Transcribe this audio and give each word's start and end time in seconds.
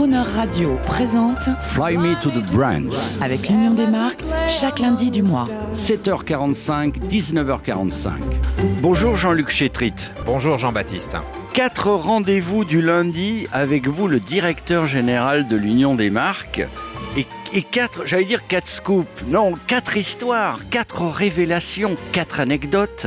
Crooner 0.00 0.22
Radio 0.34 0.78
présente 0.86 1.46
Fly 1.60 1.98
Me 1.98 2.18
to 2.22 2.30
the 2.30 2.42
Brands. 2.52 3.18
avec 3.20 3.50
l'Union 3.50 3.74
des 3.74 3.86
marques 3.86 4.24
chaque 4.48 4.78
lundi 4.78 5.10
du 5.10 5.22
mois. 5.22 5.46
7h45, 5.76 7.06
19h45. 7.06 8.12
Bonjour 8.80 9.18
Jean-Luc 9.18 9.50
Chétrit. 9.50 9.92
Bonjour 10.24 10.56
Jean-Baptiste. 10.56 11.18
Quatre 11.52 11.90
rendez-vous 11.90 12.64
du 12.64 12.80
lundi 12.80 13.46
avec 13.52 13.88
vous, 13.88 14.08
le 14.08 14.20
directeur 14.20 14.86
général 14.86 15.48
de 15.48 15.56
l'Union 15.56 15.94
des 15.94 16.08
marques. 16.08 16.66
Et, 17.18 17.26
et 17.52 17.60
quatre, 17.60 18.06
j'allais 18.06 18.24
dire 18.24 18.46
quatre 18.46 18.68
scoops. 18.68 19.24
Non, 19.28 19.52
quatre 19.66 19.98
histoires, 19.98 20.60
quatre 20.70 21.04
révélations, 21.04 21.94
quatre 22.12 22.40
anecdotes 22.40 23.06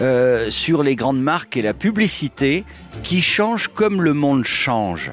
euh, 0.00 0.48
sur 0.48 0.82
les 0.82 0.96
grandes 0.96 1.20
marques 1.20 1.58
et 1.58 1.62
la 1.62 1.74
publicité 1.74 2.64
qui 3.02 3.20
changent 3.20 3.68
comme 3.68 4.00
le 4.00 4.14
monde 4.14 4.46
change. 4.46 5.12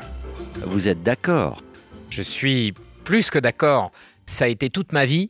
Vous 0.65 0.87
êtes 0.87 1.01
d'accord? 1.01 1.63
Je 2.09 2.21
suis 2.21 2.73
plus 3.03 3.29
que 3.29 3.39
d'accord. 3.39 3.91
Ça 4.25 4.45
a 4.45 4.47
été 4.47 4.69
toute 4.69 4.93
ma 4.93 5.05
vie 5.05 5.29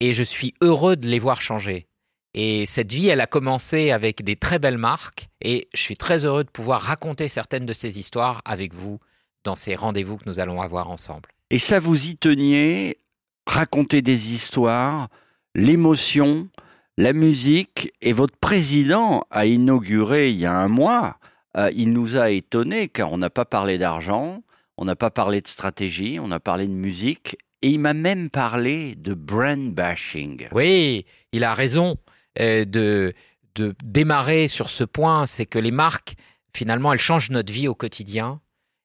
et 0.00 0.12
je 0.12 0.22
suis 0.22 0.54
heureux 0.60 0.96
de 0.96 1.08
les 1.08 1.18
voir 1.18 1.40
changer. 1.40 1.86
Et 2.34 2.66
cette 2.66 2.92
vie, 2.92 3.08
elle 3.08 3.20
a 3.20 3.26
commencé 3.26 3.90
avec 3.90 4.22
des 4.22 4.36
très 4.36 4.58
belles 4.58 4.78
marques 4.78 5.28
et 5.40 5.68
je 5.74 5.80
suis 5.80 5.96
très 5.96 6.24
heureux 6.24 6.44
de 6.44 6.50
pouvoir 6.50 6.80
raconter 6.80 7.26
certaines 7.26 7.66
de 7.66 7.72
ces 7.72 7.98
histoires 7.98 8.40
avec 8.44 8.72
vous 8.72 8.98
dans 9.42 9.56
ces 9.56 9.74
rendez-vous 9.74 10.18
que 10.18 10.24
nous 10.26 10.38
allons 10.38 10.62
avoir 10.62 10.90
ensemble. 10.90 11.30
Et 11.50 11.58
ça, 11.58 11.80
vous 11.80 12.06
y 12.06 12.16
teniez, 12.16 12.98
raconter 13.46 14.02
des 14.02 14.32
histoires, 14.32 15.08
l'émotion, 15.56 16.48
la 16.96 17.12
musique. 17.12 17.92
Et 18.00 18.12
votre 18.12 18.36
président 18.36 19.24
a 19.30 19.46
inauguré 19.46 20.30
il 20.30 20.38
y 20.38 20.46
a 20.46 20.54
un 20.54 20.68
mois, 20.68 21.18
euh, 21.56 21.70
il 21.74 21.92
nous 21.92 22.16
a 22.16 22.30
étonnés 22.30 22.88
car 22.88 23.10
on 23.10 23.18
n'a 23.18 23.30
pas 23.30 23.44
parlé 23.44 23.76
d'argent, 23.76 24.42
on 24.80 24.86
n'a 24.86 24.96
pas 24.96 25.10
parlé 25.10 25.42
de 25.42 25.46
stratégie, 25.46 26.18
on 26.20 26.30
a 26.30 26.40
parlé 26.40 26.66
de 26.66 26.72
musique. 26.72 27.36
Et 27.62 27.68
il 27.68 27.78
m'a 27.78 27.92
même 27.92 28.30
parlé 28.30 28.94
de 28.94 29.12
brand 29.12 29.72
bashing. 29.72 30.48
Oui, 30.52 31.04
il 31.32 31.44
a 31.44 31.52
raison 31.52 31.98
euh, 32.40 32.64
de, 32.64 33.12
de 33.54 33.74
démarrer 33.84 34.48
sur 34.48 34.70
ce 34.70 34.82
point, 34.82 35.26
c'est 35.26 35.44
que 35.44 35.58
les 35.58 35.70
marques, 35.70 36.14
finalement, 36.54 36.94
elles 36.94 36.98
changent 36.98 37.30
notre 37.30 37.52
vie 37.52 37.68
au 37.68 37.74
quotidien. 37.74 38.40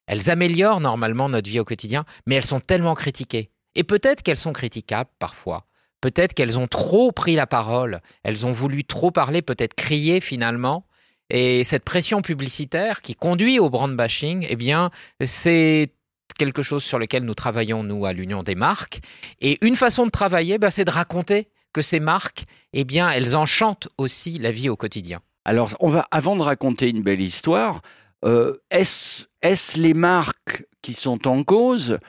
Elles 0.08 0.30
améliorent 0.30 0.82
normalement 0.82 1.30
notre 1.30 1.50
vie 1.50 1.62
au 1.62 1.66
quotidien, 1.66 2.04
mais 2.28 2.36
elles 2.36 2.46
sont 2.46 2.60
tellement 2.60 2.94
critiquées. 2.94 3.50
Et 3.76 3.86
peut-être 3.86 4.22
qu'elles 4.22 4.38
sont 4.38 4.54
critiquables 4.54 5.10
parfois. 5.18 5.66
Peut-être 6.02 6.34
qu'elles 6.34 6.60
ont 6.60 6.68
trop 6.68 7.14
pris 7.14 7.36
la 7.36 7.48
parole. 7.48 8.02
Elles 8.24 8.46
ont 8.46 8.52
voulu 8.52 8.84
trop 8.84 9.12
parler, 9.12 9.42
peut-être 9.42 9.74
crier 9.74 10.20
finalement. 10.20 10.86
Et 11.30 11.64
cette 11.64 11.84
pression 11.84 12.22
publicitaire 12.22 13.02
qui 13.02 13.16
conduit 13.16 13.60
au 13.60 13.70
brand 13.70 13.96
bashing, 13.96 14.46
eh 14.50 14.56
bien, 14.56 14.92
c'est 15.24 15.90
quelque 16.38 16.62
chose 16.62 16.84
sur 16.84 17.00
lequel 17.00 17.24
nous 17.24 17.34
travaillons, 17.34 17.84
nous, 17.84 18.06
à 18.06 18.14
l'Union 18.14 18.44
des 18.44 18.56
marques. 18.56 19.00
Et 19.42 19.58
une 19.66 19.76
façon 19.76 20.06
de 20.06 20.12
travailler, 20.12 20.58
bah, 20.58 20.72
c'est 20.72 20.86
de 20.86 20.92
raconter 20.92 21.48
que 21.74 21.82
ces 21.82 22.00
marques, 22.00 22.46
eh 22.74 22.84
bien, 22.84 23.10
elles 23.10 23.36
enchantent 23.36 23.90
aussi 23.98 24.38
la 24.38 24.52
vie 24.52 24.70
au 24.70 24.76
quotidien. 24.76 25.20
Alors, 25.46 25.76
on 25.80 25.90
va, 25.90 26.08
avant 26.12 26.36
de 26.36 26.42
raconter 26.42 26.90
une 26.90 27.02
belle 27.04 27.22
histoire, 27.22 27.82
euh, 28.24 28.56
est-ce 28.72 29.26
est 29.42 29.78
les 29.78 29.94
marques 29.94 30.66
qui 30.82 30.94
sont 30.94 31.28
en 31.28 31.44
cause 31.44 32.00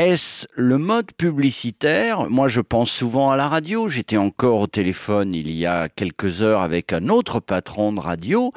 Est-ce 0.00 0.46
le 0.54 0.78
mode 0.78 1.12
publicitaire? 1.12 2.30
Moi, 2.30 2.48
je 2.48 2.62
pense 2.62 2.90
souvent 2.90 3.32
à 3.32 3.36
la 3.36 3.48
radio. 3.48 3.90
J'étais 3.90 4.16
encore 4.16 4.60
au 4.60 4.66
téléphone 4.66 5.34
il 5.34 5.50
y 5.52 5.66
a 5.66 5.90
quelques 5.90 6.40
heures 6.40 6.62
avec 6.62 6.94
un 6.94 7.10
autre 7.10 7.38
patron 7.38 7.92
de 7.92 8.00
radio 8.00 8.50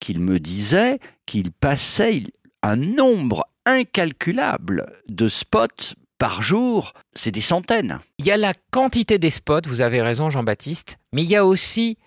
qui 0.00 0.18
me 0.18 0.40
disait 0.40 0.98
qu'il 1.26 1.52
passait 1.52 2.22
un 2.62 2.76
nombre 2.76 3.46
incalculable 3.66 4.90
de 5.10 5.28
spots 5.28 5.92
par 6.16 6.40
jour, 6.40 6.94
c'est 7.12 7.30
des 7.30 7.42
centaines. 7.42 7.98
Il 8.16 8.24
y 8.24 8.30
a 8.30 8.38
la 8.38 8.54
quantité 8.70 9.18
des 9.18 9.28
spots, 9.28 9.68
vous 9.68 9.82
avez 9.82 10.00
raison 10.00 10.30
Jean-Baptiste, 10.30 10.96
mais 11.12 11.24
il 11.24 11.28
y 11.28 11.36
a 11.36 11.44
aussi 11.44 11.98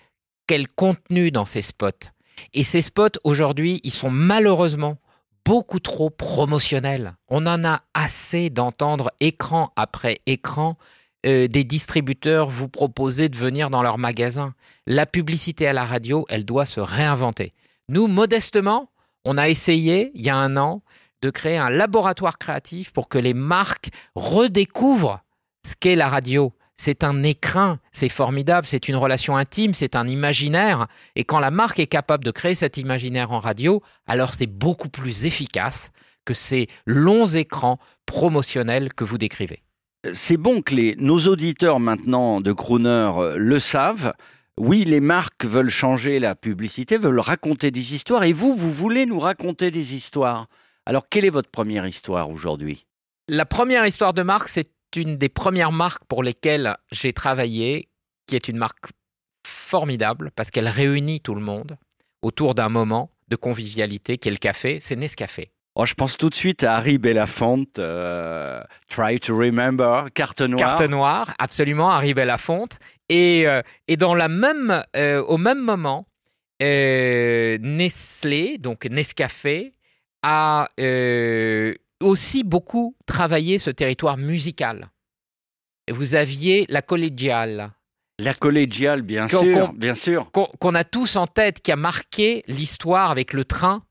quel 0.47 0.67
contenu 0.67 1.29
dans 1.29 1.45
ces 1.45 1.61
spots. 1.61 2.09
Et 2.55 2.63
ces 2.63 2.81
spots, 2.81 3.19
aujourd'hui, 3.23 3.81
ils 3.83 3.91
sont 3.91 4.09
malheureusement 4.09 4.97
beaucoup 5.49 5.79
trop 5.79 6.11
promotionnels. 6.11 7.15
On 7.27 7.47
en 7.47 7.65
a 7.65 7.81
assez 7.95 8.51
d'entendre 8.51 9.11
écran 9.19 9.73
après 9.75 10.19
écran 10.27 10.77
euh, 11.25 11.47
des 11.47 11.63
distributeurs 11.63 12.51
vous 12.51 12.69
proposer 12.69 13.29
de 13.29 13.35
venir 13.35 13.71
dans 13.71 13.81
leur 13.81 13.97
magasin. 13.97 14.53
La 14.85 15.07
publicité 15.07 15.65
à 15.65 15.73
la 15.73 15.85
radio, 15.85 16.23
elle 16.29 16.45
doit 16.45 16.67
se 16.67 16.79
réinventer. 16.79 17.53
Nous, 17.87 18.05
modestement, 18.05 18.91
on 19.25 19.39
a 19.39 19.49
essayé, 19.49 20.11
il 20.13 20.21
y 20.21 20.29
a 20.29 20.35
un 20.35 20.55
an, 20.55 20.83
de 21.23 21.31
créer 21.31 21.57
un 21.57 21.71
laboratoire 21.71 22.37
créatif 22.37 22.93
pour 22.93 23.09
que 23.09 23.17
les 23.17 23.33
marques 23.33 23.89
redécouvrent 24.13 25.23
ce 25.65 25.73
qu'est 25.79 25.95
la 25.95 26.09
radio. 26.09 26.53
C'est 26.81 27.03
un 27.03 27.23
écrin, 27.23 27.77
c'est 27.91 28.07
formidable, 28.07 28.65
c'est 28.65 28.87
une 28.87 28.95
relation 28.95 29.35
intime, 29.35 29.73
c'est 29.73 29.97
un 29.97 30.07
imaginaire. 30.07 30.87
Et 31.17 31.25
quand 31.25 31.39
la 31.39 31.51
marque 31.51 31.77
est 31.77 31.87
capable 31.87 32.23
de 32.23 32.31
créer 32.31 32.55
cet 32.55 32.77
imaginaire 32.77 33.33
en 33.33 33.39
radio, 33.39 33.83
alors 34.07 34.33
c'est 34.33 34.47
beaucoup 34.47 34.87
plus 34.87 35.25
efficace 35.25 35.91
que 36.23 36.33
ces 36.33 36.67
longs 36.85 37.25
écrans 37.25 37.79
promotionnels 38.05 38.93
que 38.93 39.03
vous 39.03 39.17
décrivez. 39.17 39.61
C'est 40.13 40.37
bon 40.37 40.61
que 40.61 40.73
les, 40.73 40.95
nos 40.95 41.19
auditeurs 41.27 41.81
maintenant 41.81 42.39
de 42.39 42.53
Crooner 42.53 43.11
euh, 43.17 43.35
le 43.35 43.59
savent. 43.59 44.13
Oui, 44.57 44.85
les 44.85 45.01
marques 45.01 45.43
veulent 45.43 45.69
changer 45.69 46.17
la 46.19 46.33
publicité, 46.33 46.97
veulent 46.97 47.19
raconter 47.19 47.71
des 47.71 47.93
histoires, 47.93 48.23
et 48.23 48.31
vous, 48.31 48.55
vous 48.55 48.71
voulez 48.71 49.05
nous 49.05 49.19
raconter 49.19 49.69
des 49.69 49.95
histoires. 49.95 50.47
Alors, 50.85 51.09
quelle 51.09 51.25
est 51.25 51.29
votre 51.29 51.51
première 51.51 51.85
histoire 51.85 52.29
aujourd'hui? 52.29 52.85
La 53.27 53.45
première 53.45 53.85
histoire 53.85 54.13
de 54.13 54.23
marque, 54.23 54.47
c'est 54.47 54.69
une 54.95 55.17
des 55.17 55.29
premières 55.29 55.71
marques 55.71 56.03
pour 56.05 56.23
lesquelles 56.23 56.75
j'ai 56.91 57.13
travaillé, 57.13 57.89
qui 58.27 58.35
est 58.35 58.47
une 58.47 58.57
marque 58.57 58.87
formidable 59.45 60.31
parce 60.35 60.51
qu'elle 60.51 60.67
réunit 60.67 61.21
tout 61.21 61.35
le 61.35 61.41
monde 61.41 61.77
autour 62.21 62.55
d'un 62.55 62.69
moment 62.69 63.11
de 63.27 63.35
convivialité 63.35 64.17
qui 64.17 64.27
est 64.27 64.31
le 64.31 64.37
café, 64.37 64.79
c'est 64.81 64.95
Nescafé. 64.95 65.51
Oh, 65.75 65.85
je 65.85 65.93
pense 65.93 66.17
tout 66.17 66.29
de 66.29 66.35
suite 66.35 66.63
à 66.63 66.75
Harry 66.75 66.97
Belafonte, 66.97 67.79
euh, 67.79 68.61
Try 68.89 69.19
to 69.19 69.37
Remember, 69.37 70.05
carte 70.13 70.41
noire. 70.41 70.75
Carte 70.75 70.89
noire, 70.89 71.33
absolument, 71.39 71.89
Harry 71.89 72.13
Belafonte. 72.13 72.79
Et, 73.07 73.47
euh, 73.47 73.61
et 73.87 73.95
dans 73.95 74.15
la 74.15 74.27
même, 74.27 74.83
euh, 74.97 75.23
au 75.23 75.37
même 75.37 75.59
moment, 75.59 76.05
Nestlé, 76.59 78.57
donc 78.57 78.85
Nescafé, 78.85 79.73
a 80.21 80.67
aussi 82.01 82.43
beaucoup 82.43 82.95
travaillé 83.05 83.59
ce 83.59 83.69
territoire 83.69 84.17
musical. 84.17 84.89
Vous 85.91 86.15
aviez 86.15 86.65
la 86.69 86.81
collégiale. 86.81 87.71
La 88.19 88.33
collégiale, 88.33 89.01
bien 89.01 89.27
Qu'on- 89.27 89.41
sûr, 89.41 89.67
qu'on- 89.67 89.73
bien 89.73 89.95
sûr. 89.95 90.31
qu'on 90.31 90.45
qu'on 90.59 90.75
a 90.75 90.83
tous 90.83 91.15
en 91.15 91.25
tête, 91.25 91.61
qui 91.61 91.71
a 91.71 91.75
marqué 91.75 92.43
l'histoire 92.47 93.11
avec 93.11 93.33
le 93.33 93.45
train. 93.45 93.83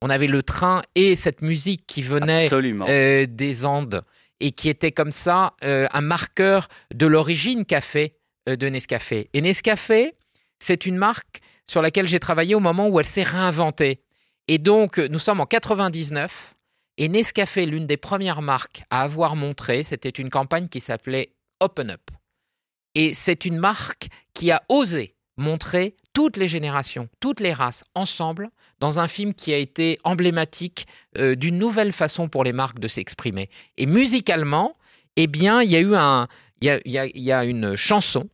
On 0.00 0.10
avait 0.10 0.26
le 0.26 0.42
train 0.42 0.82
et 0.94 1.16
cette 1.16 1.42
musique 1.42 1.84
qui 1.86 2.02
venait 2.02 2.48
euh, 2.52 3.26
des 3.28 3.64
Andes 3.66 4.04
et 4.40 4.52
qui 4.52 4.68
était 4.68 4.92
comme 4.92 5.10
ça 5.10 5.54
euh, 5.64 5.86
un 5.92 6.00
marqueur 6.02 6.68
de 6.94 7.06
l'origine 7.06 7.64
café 7.64 8.16
euh, 8.48 8.56
de 8.56 8.68
Nescafé. 8.68 9.28
Et 9.32 9.40
Nescafé, 9.40 10.14
c'est 10.58 10.86
une 10.86 10.96
marque 10.96 11.40
sur 11.68 11.80
laquelle 11.82 12.06
j'ai 12.06 12.20
travaillé 12.20 12.54
au 12.54 12.60
moment 12.60 12.88
où 12.88 13.00
elle 13.00 13.06
s'est 13.06 13.22
réinventée. 13.22 14.02
Et 14.48 14.58
donc, 14.58 14.98
nous 14.98 15.18
sommes 15.18 15.40
en 15.40 15.46
99 15.46 16.54
et 16.96 17.08
Nescafé, 17.08 17.66
l'une 17.66 17.86
des 17.86 17.96
premières 17.96 18.42
marques 18.42 18.84
à 18.90 19.02
avoir 19.02 19.36
montré, 19.36 19.82
c'était 19.82 20.10
une 20.10 20.30
campagne 20.30 20.68
qui 20.68 20.80
s'appelait 20.80 21.34
Open 21.60 21.90
Up. 21.90 22.10
Et 22.94 23.14
c'est 23.14 23.44
une 23.44 23.58
marque 23.58 24.08
qui 24.32 24.50
a 24.52 24.62
osé 24.68 25.14
montrer 25.36 25.96
toutes 26.12 26.36
les 26.36 26.46
générations, 26.46 27.08
toutes 27.18 27.40
les 27.40 27.52
races 27.52 27.84
ensemble 27.96 28.50
dans 28.78 29.00
un 29.00 29.08
film 29.08 29.34
qui 29.34 29.52
a 29.52 29.58
été 29.58 29.98
emblématique 30.04 30.86
euh, 31.18 31.34
d'une 31.34 31.58
nouvelle 31.58 31.92
façon 31.92 32.28
pour 32.28 32.44
les 32.44 32.52
marques 32.52 32.78
de 32.78 32.86
s'exprimer. 32.86 33.50
Et 33.76 33.86
musicalement, 33.86 34.76
eh 35.16 35.26
bien, 35.26 35.62
il 35.62 35.70
y 35.70 35.76
a 35.76 35.80
eu 35.80 35.96
un, 35.96 36.28
y 36.60 37.32
a, 37.32 37.44
une 37.44 37.74
chanson 37.74 38.28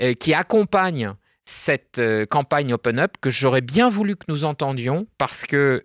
euh, 0.00 0.14
qui 0.14 0.34
accompagne 0.34 1.14
cette 1.44 2.00
euh, 2.00 2.26
campagne 2.26 2.72
Open 2.72 2.98
Up 2.98 3.14
que 3.20 3.30
j'aurais 3.30 3.60
bien 3.60 3.88
voulu 3.88 4.16
que 4.16 4.24
nous 4.26 4.44
entendions 4.44 5.06
parce 5.18 5.44
que 5.44 5.84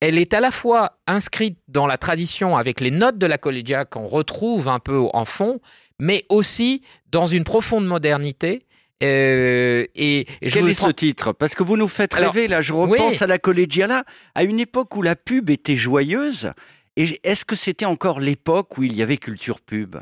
elle 0.00 0.18
est 0.18 0.32
à 0.34 0.40
la 0.40 0.50
fois 0.50 0.98
inscrite 1.06 1.58
dans 1.68 1.86
la 1.86 1.98
tradition 1.98 2.56
avec 2.56 2.80
les 2.80 2.90
notes 2.90 3.18
de 3.18 3.26
la 3.26 3.38
collégia 3.38 3.84
qu'on 3.84 4.06
retrouve 4.06 4.68
un 4.68 4.78
peu 4.78 5.06
en 5.12 5.24
fond, 5.24 5.60
mais 5.98 6.24
aussi 6.28 6.82
dans 7.10 7.26
une 7.26 7.44
profonde 7.44 7.86
modernité. 7.86 8.62
Euh, 9.02 9.86
et, 9.94 10.26
je 10.42 10.54
Quel 10.58 10.68
est 10.68 10.74
prends- 10.74 10.88
ce 10.88 10.92
titre? 10.92 11.32
Parce 11.32 11.54
que 11.54 11.62
vous 11.62 11.76
nous 11.76 11.88
faites 11.88 12.14
Alors, 12.14 12.32
rêver, 12.34 12.48
là, 12.48 12.60
je 12.60 12.72
repense 12.72 13.12
oui. 13.12 13.22
à 13.22 13.26
la 13.26 13.38
Collegiala, 13.38 14.04
à 14.34 14.44
une 14.44 14.60
époque 14.60 14.94
où 14.96 15.02
la 15.02 15.16
pub 15.16 15.48
était 15.50 15.76
joyeuse. 15.76 16.52
Et 16.96 17.18
est-ce 17.24 17.44
que 17.44 17.56
c'était 17.56 17.86
encore 17.86 18.20
l'époque 18.20 18.76
où 18.76 18.82
il 18.82 18.94
y 18.94 19.02
avait 19.02 19.16
culture 19.16 19.60
pub? 19.60 19.96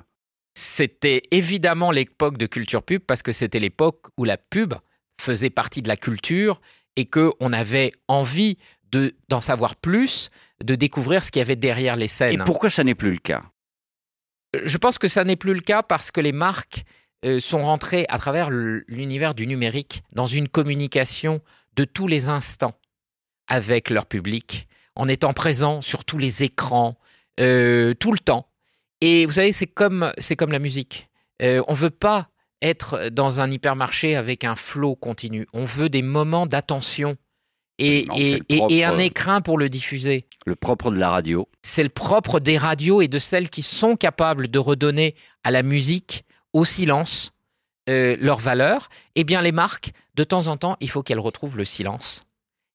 C'était 0.55 1.23
évidemment 1.31 1.93
l'époque 1.93 2.39
de 2.39 2.47
culture 2.47 2.83
pub 2.83 3.03
parce 3.07 3.23
que 3.23 3.31
c'était 3.31 3.61
l'époque 3.61 4.07
où 4.17 4.25
la 4.25 4.37
pub 4.37 4.75
faisait 5.21 5.51
partie 5.51 5.83
de 5.83 5.89
la 5.89 5.97
culture 5.97 6.61
et 6.97 7.05
que 7.05 7.31
on 7.39 7.53
avait 7.53 7.93
envie 8.09 8.59
de 8.93 9.15
d'en 9.29 9.41
savoir 9.41 9.77
plus, 9.77 10.31
de 10.63 10.75
découvrir 10.75 11.23
ce 11.25 11.31
qu'il 11.31 11.41
y 11.41 11.43
avait 11.43 11.57
derrière 11.57 11.97
les 11.97 12.07
Et 12.07 12.09
scènes. 12.09 12.43
pourquoi 12.45 12.71
ça 12.71 12.85
n'est 12.85 12.95
plus 12.95 13.11
le 13.13 13.19
cas? 13.19 13.43
Je 14.65 14.79
pense 14.79 14.99
que 14.99 15.09
ça 15.09 15.25
n'est 15.25 15.37
plus 15.37 15.55
le 15.55 15.61
cas 15.61 15.83
parce 15.83 16.11
que 16.11 16.21
les 16.21 16.33
marques 16.33 16.85
euh, 17.25 17.41
sont 17.41 17.65
rentrées 17.65 18.07
à 18.09 18.19
travers 18.19 18.51
l'univers 18.51 19.35
du 19.35 19.47
numérique 19.47 20.03
dans 20.15 20.27
une 20.27 20.49
communication 20.49 21.41
de 21.77 21.85
tous 21.85 22.07
les 22.07 22.29
instants 22.29 22.79
avec 23.47 23.91
leur 23.91 24.07
public, 24.07 24.69
en 24.95 25.09
étant 25.09 25.33
présents 25.33 25.81
sur 25.81 26.05
tous 26.05 26.19
les 26.19 26.43
écrans, 26.43 26.99
euh, 27.41 27.95
tout 27.95 28.13
le 28.13 28.19
temps. 28.19 28.49
Et 29.01 29.27
vous 29.27 29.33
savez, 29.33 29.53
c'est 29.53 29.67
comme, 29.67 30.13
c'est 30.19 30.37
comme 30.37 30.53
la 30.53 30.59
musique. 30.59 31.09
Euh, 31.43 31.63
on 31.69 31.75
veut 31.75 31.91
pas 31.91 32.29
être 32.63 33.09
dans 33.11 33.41
un 33.41 33.51
hypermarché 33.51 34.17
avec 34.17 34.45
un 34.45 34.57
flot 34.57 34.97
continu. 34.97 35.47
On 35.53 35.65
veut 35.65 35.89
des 35.89 36.03
moments 36.03 36.47
d'attention 36.47 37.17
et, 37.79 38.05
Non, 38.07 38.15
un 38.17 38.67
propre. 38.89 39.01
écrin 39.01 39.41
pour 39.41 39.59
le 39.59 39.69
diffuser 39.69 40.27
Le 40.47 40.57
propre 40.57 40.91
de 40.91 40.99
la 40.99 41.11
radio. 41.11 41.49
c'est 41.63 41.83
le 41.83 41.89
propre 41.89 42.41
des 42.41 42.59
radios 42.59 43.01
et 43.01 43.09
de 43.09 43.19
celles 43.19 43.49
qui 43.49 43.63
sont 43.63 43.97
capables 43.97 44.49
de 44.49 44.59
redonner 44.59 45.15
à 45.45 45.51
la 45.51 45.63
musique, 45.63 46.25
au 46.53 46.65
silence, 46.65 47.33
euh, 47.89 48.17
leur 48.21 48.39
valeur, 48.39 48.89
eh 49.15 49.25
bien 49.25 49.41
les 49.43 49.53
marques, 49.53 49.93
de 50.15 50.25
temps 50.25 50.49
en 50.49 50.57
temps, 50.57 50.77
il 50.81 50.91
faut 50.91 51.03
qu'elles 51.03 51.21
retrouvent 51.21 51.57
le 51.57 51.65
silence. 51.65 52.25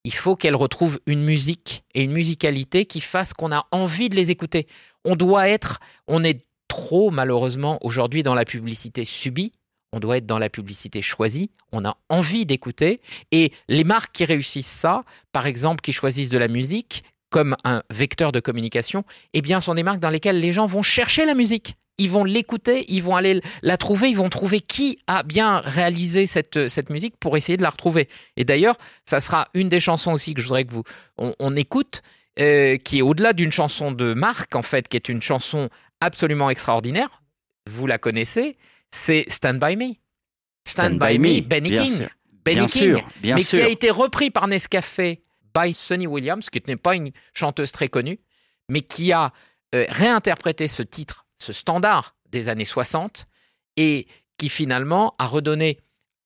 Il 0.04 0.12
faut 0.12 0.36
qu'elles 0.36 0.56
retrouvent 0.56 1.00
une 1.06 1.22
musique 1.22 1.84
et 1.94 2.02
une 2.02 2.12
musicalité 2.12 2.84
qui 2.84 3.00
fasse 3.00 3.32
qu'on 3.32 3.52
a 3.52 3.66
envie 3.70 4.08
de 4.08 4.16
les 4.16 4.30
écouter. 4.30 4.66
On 5.04 5.16
doit 5.16 5.48
être, 5.48 5.80
on 6.08 6.22
est 6.24 6.44
trop 6.68 7.10
malheureusement 7.10 7.78
aujourd'hui 7.82 8.22
dans 8.22 8.34
la 8.34 8.44
publicité 8.44 9.04
subie. 9.04 9.52
On 9.94 10.00
doit 10.00 10.16
être 10.16 10.26
dans 10.26 10.40
la 10.40 10.50
publicité 10.50 11.02
choisie. 11.02 11.50
On 11.70 11.84
a 11.84 11.96
envie 12.08 12.46
d'écouter. 12.46 13.00
Et 13.30 13.52
les 13.68 13.84
marques 13.84 14.12
qui 14.12 14.24
réussissent 14.24 14.66
ça, 14.66 15.04
par 15.30 15.46
exemple, 15.46 15.82
qui 15.82 15.92
choisissent 15.92 16.30
de 16.30 16.38
la 16.38 16.48
musique 16.48 17.04
comme 17.30 17.56
un 17.62 17.84
vecteur 17.92 18.32
de 18.32 18.40
communication, 18.40 19.04
eh 19.34 19.40
bien, 19.40 19.60
sont 19.60 19.74
des 19.74 19.84
marques 19.84 20.00
dans 20.00 20.10
lesquelles 20.10 20.40
les 20.40 20.52
gens 20.52 20.66
vont 20.66 20.82
chercher 20.82 21.24
la 21.24 21.34
musique. 21.34 21.76
Ils 21.98 22.10
vont 22.10 22.24
l'écouter, 22.24 22.84
ils 22.88 23.04
vont 23.04 23.14
aller 23.14 23.40
la 23.62 23.76
trouver, 23.76 24.10
ils 24.10 24.16
vont 24.16 24.28
trouver 24.28 24.60
qui 24.60 24.98
a 25.06 25.22
bien 25.22 25.60
réalisé 25.60 26.26
cette, 26.26 26.66
cette 26.66 26.90
musique 26.90 27.14
pour 27.20 27.36
essayer 27.36 27.56
de 27.56 27.62
la 27.62 27.70
retrouver. 27.70 28.08
Et 28.36 28.44
d'ailleurs, 28.44 28.74
ça 29.04 29.20
sera 29.20 29.46
une 29.54 29.68
des 29.68 29.78
chansons 29.78 30.12
aussi 30.12 30.34
que 30.34 30.40
je 30.40 30.46
voudrais 30.48 30.64
que 30.64 30.72
vous 30.72 30.82
on, 31.18 31.54
écoute, 31.54 32.02
euh, 32.40 32.78
qui 32.78 32.98
est 32.98 33.02
au-delà 33.02 33.32
d'une 33.32 33.52
chanson 33.52 33.92
de 33.92 34.12
marque 34.12 34.56
en 34.56 34.62
fait, 34.62 34.88
qui 34.88 34.96
est 34.96 35.08
une 35.08 35.22
chanson 35.22 35.68
absolument 36.00 36.50
extraordinaire. 36.50 37.22
Vous 37.70 37.86
la 37.86 37.98
connaissez, 37.98 38.56
c'est 38.94 39.24
Stand 39.28 39.58
by 39.58 39.76
Me. 39.76 39.94
Stand, 40.66 40.98
by, 40.98 41.18
Me, 41.18 41.40
Benny 41.42 41.70
bien 41.70 41.84
King. 41.84 41.96
sûr. 41.98 42.08
Benny 42.44 42.56
Bien 42.56 42.66
King, 42.66 42.82
sûr, 42.98 43.08
bien 43.16 43.34
mais 43.36 43.42
sûr. 43.42 43.58
qui 43.58 43.64
a 43.64 43.68
été 43.68 43.90
repris 43.90 44.30
par 44.30 44.46
Nescafé 44.48 45.20
by 45.54 45.74
Sonny 45.74 46.06
Williams, 46.06 46.48
qui 46.50 46.62
n'est 46.66 46.76
pas 46.76 46.94
une 46.94 47.10
chanteuse 47.32 47.72
très 47.72 47.88
connue, 47.88 48.18
mais 48.68 48.80
qui 48.82 49.12
a 49.12 49.32
euh, 49.74 49.84
réinterprété 49.88 50.68
ce 50.68 50.82
titre, 50.82 51.26
ce 51.38 51.52
standard 51.52 52.14
des 52.30 52.48
années 52.48 52.64
60, 52.64 53.26
et 53.76 54.06
qui 54.38 54.48
finalement 54.48 55.14
a 55.18 55.26
redonné 55.26 55.78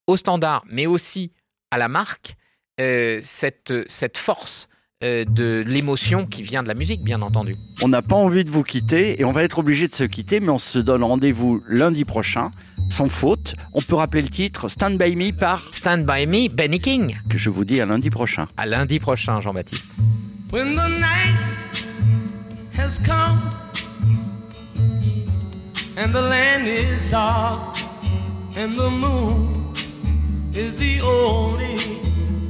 au 0.07 0.17
standard, 0.17 0.65
mais 0.69 0.87
aussi 0.87 1.33
à 1.71 1.79
la 1.79 1.89
marque, 1.89 2.35
euh, 2.81 3.21
cette, 3.23 3.73
cette 3.89 4.17
force 4.19 4.69
euh, 5.05 5.25
de 5.25 5.63
l'émotion 5.65 6.27
qui 6.27 6.43
vient 6.43 6.65
de 6.65 6.69
la 6.69 6.75
musique, 6.75 7.05
bien 7.05 7.23
entendu. 7.23 7.55
On 7.83 7.89
n'a 7.89 8.03
pas 8.03 8.17
envie 8.17 8.45
de 8.45 8.51
vous 8.51 8.65
quitter 8.65 9.21
et 9.21 9.25
on 9.25 9.31
va 9.31 9.45
être 9.45 9.61
obligé 9.61 9.87
de 9.87 9.95
se 9.95 10.03
quitter, 10.03 10.41
mais 10.41 10.49
on 10.49 10.59
se 10.59 10.81
donne 10.81 11.05
rendez-vous 11.05 11.63
lundi 11.69 12.05
prochain, 12.05 12.51
sans 12.91 13.09
faute. 13.09 13.55
On 13.75 13.81
peut 13.81 13.95
rappeler 13.95 14.23
le 14.23 14.29
titre 14.29 14.67
Stand 14.69 14.99
By 14.99 15.15
Me 15.15 15.31
par, 15.31 15.63
Stand 15.71 16.05
by 16.05 16.27
Me, 16.27 16.49
Benny 16.53 16.81
King. 16.81 17.17
que 17.29 17.39
je 17.39 17.49
vous 17.49 17.65
dis 17.65 17.81
à 17.81 17.87
lundi 17.87 18.11
prochain. 18.11 18.49
À 18.57 18.67
lundi 18.67 18.99
prochain, 18.99 19.41
Jean-Baptiste. 19.41 19.95
When 20.51 20.75
the 20.75 20.89
night 20.89 21.87
has 22.77 22.99
come 22.99 23.39
and 25.97 26.11
the 26.11 26.23
land 26.29 26.67
is 26.67 27.09
dark 27.09 27.79
and 28.57 28.75
the 28.77 28.91
moon 28.91 29.53
is 30.55 30.73
the 30.73 31.01
only 31.03 31.77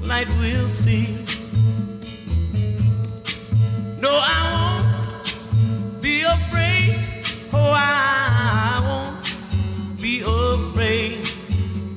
light 0.03 0.29
we'll 0.41 0.67
see. 0.67 1.28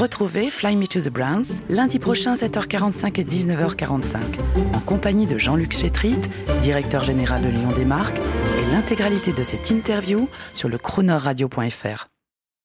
Retrouvez 0.00 0.48
Fly 0.50 0.76
Me 0.76 0.86
to 0.86 0.98
the 0.98 1.10
Browns 1.10 1.62
lundi 1.68 1.98
prochain 1.98 2.32
7h45 2.32 3.20
et 3.20 3.24
19h45 3.24 4.16
en 4.72 4.80
compagnie 4.80 5.26
de 5.26 5.36
Jean-Luc 5.36 5.72
Chétrit, 5.72 6.18
directeur 6.62 7.04
général 7.04 7.42
de 7.42 7.48
Lyon 7.50 7.70
des 7.72 7.84
marques 7.84 8.16
et 8.16 8.72
l'intégralité 8.72 9.34
de 9.34 9.44
cette 9.44 9.68
interview 9.68 10.26
sur 10.54 10.70
le 10.70 10.78
chronoradio.fr. 10.78 12.06